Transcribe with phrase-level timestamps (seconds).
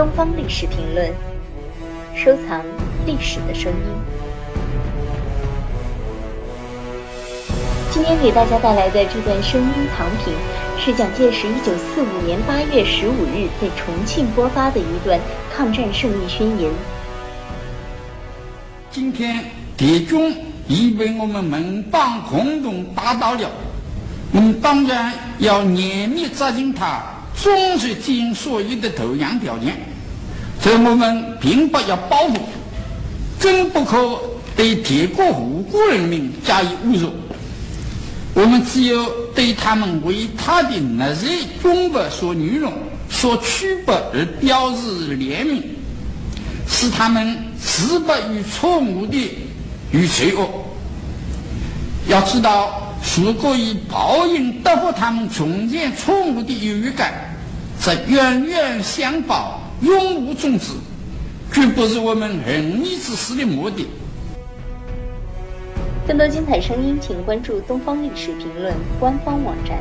[0.00, 1.12] 东方历史评论，
[2.16, 2.64] 收藏
[3.04, 3.78] 历史的声音。
[7.90, 10.32] 今天给大家带来的这段声音藏品，
[10.78, 15.20] 是蒋介石一九四五年八月十五日在重庆播发的一段
[15.54, 16.70] 抗战胜利宣言。
[18.90, 19.44] 今天
[19.76, 20.34] 敌军
[20.66, 23.50] 已被我们盟邦共同打倒了，
[24.32, 27.02] 我们当然要严密执行他
[27.42, 29.76] 忠实听所有的投降条件。
[30.60, 32.34] 所以我们并不要报复，
[33.38, 34.20] 更不可
[34.54, 37.10] 对敌国无辜人民加以侮辱。
[38.34, 41.26] 我们只有对他们为他的那些
[41.62, 42.72] 军阀所利用、
[43.08, 45.62] 所屈服而表示怜悯，
[46.68, 49.16] 使他们自不与错误的
[49.92, 50.48] 与罪恶。
[52.06, 57.12] 要知道，如果以报应得获他们从前错误的优越感，
[57.78, 60.72] 则冤冤相报，永无终止，
[61.52, 63.88] 绝不是我们仁义之师的目的。
[66.06, 69.78] 更多精彩声音，请关注东方历史评论官方网站。